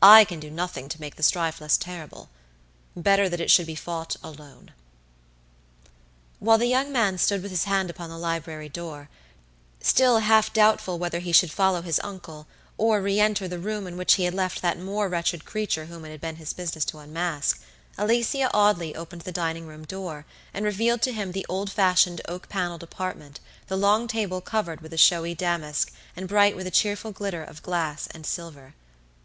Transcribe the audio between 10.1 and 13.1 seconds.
half doubtful whether he should follow his uncle or